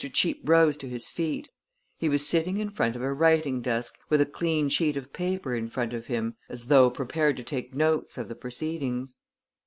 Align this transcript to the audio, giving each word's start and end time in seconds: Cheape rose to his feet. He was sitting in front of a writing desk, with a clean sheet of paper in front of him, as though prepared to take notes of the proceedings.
Cheape 0.13 0.41
rose 0.49 0.77
to 0.77 0.89
his 0.89 1.07
feet. 1.09 1.49
He 1.99 2.09
was 2.09 2.25
sitting 2.27 2.57
in 2.57 2.71
front 2.71 2.95
of 2.95 3.03
a 3.03 3.13
writing 3.13 3.61
desk, 3.61 3.99
with 4.09 4.19
a 4.19 4.25
clean 4.25 4.67
sheet 4.67 4.97
of 4.97 5.13
paper 5.13 5.53
in 5.53 5.69
front 5.69 5.93
of 5.93 6.07
him, 6.07 6.37
as 6.49 6.69
though 6.69 6.89
prepared 6.89 7.37
to 7.37 7.43
take 7.43 7.75
notes 7.75 8.17
of 8.17 8.27
the 8.27 8.33
proceedings. 8.33 9.13